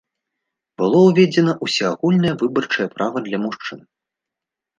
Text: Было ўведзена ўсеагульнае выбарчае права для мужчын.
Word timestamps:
Было 0.81 0.97
ўведзена 1.03 1.53
ўсеагульнае 1.67 2.33
выбарчае 2.41 2.87
права 2.95 3.17
для 3.29 3.37
мужчын. 3.45 3.79